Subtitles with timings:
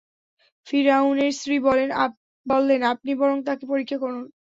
[0.67, 1.55] ফিরআউনের স্ত্রী
[2.45, 4.23] বললেন, আপনি বরং তাকে পরীক্ষা করুন।